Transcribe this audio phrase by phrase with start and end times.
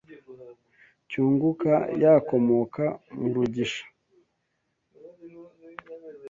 [1.09, 2.83] Cyunguka yakomoka
[3.17, 3.83] mu rugisha